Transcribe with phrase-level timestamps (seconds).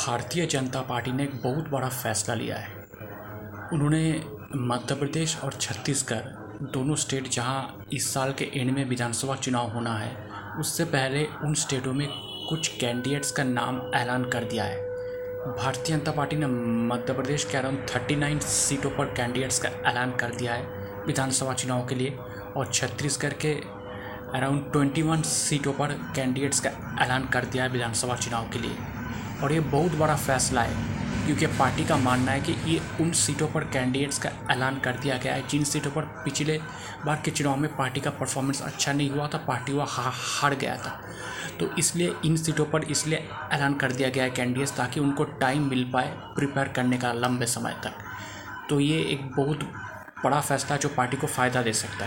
[0.00, 2.68] Bharatiya Janata party ने एक बहुत बड़ा फैसला लिया है।
[3.72, 4.02] उन्होंने
[4.56, 9.94] मध्य प्रदेश और छत्तीसगढ़ दोनों स्टेट जहाँ इस साल के एंड में विधानसभा चुनाव होना
[9.94, 10.10] है,
[10.60, 12.06] उससे पहले उन स्टेटों में
[12.48, 14.78] कुछ कैंडिडेट्स का नाम ऐलान कर दिया है।
[15.48, 16.46] भारतीय जनता पार्टी ने
[16.86, 21.54] मध्य प्रदेश के अराउंड थर्टी नाइन सीटों पर कैंडिडेट्स का ऐलान कर दिया है विधानसभा
[21.54, 22.16] चुनाव के लिए
[22.56, 23.52] और छत्तीसगढ़ के
[24.38, 26.70] अराउंड ट्वेंटी वन सीटों पर कैंडिडेट्स का
[27.02, 28.89] ऐलान कर दिया है विधानसभा चुनाव के लिए।
[29.42, 30.88] और ये बहुत बड़ा फैसला है,
[31.26, 35.16] क्योंकि पार्टी का मानना है कि ये उन सीटों पर कैंडिडेट्स का ऐलान कर दिया
[35.16, 36.58] गया है, जिन सीटों पर पिछले
[37.06, 40.76] बार के चुनाव में पार्टी का परफॉर्मेंस अच्छा नहीं हुआ था, पार्टी वह हार गया
[40.76, 41.00] था।
[41.60, 45.68] तो इसलिए इन सीटों पर इसलिए ऐलान कर दिया गया है कैंडिडेट्स ताकि उनको टाइम
[45.70, 47.92] मिल पाए प्रिपेयर करने का लंबे समय तक।
[48.70, 49.64] तो ये एक बहुत
[50.24, 51.98] बड़ा फैसला जो पार्टी को फ़ायदा दे सकता है।